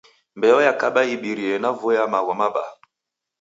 Mbeo 0.37 0.59
yakaba 0.67 1.01
ibirie 1.15 1.55
na 1.61 1.69
vua 1.77 1.93
ya 1.97 2.05
magho 2.11 2.33
mabaa. 2.39 2.71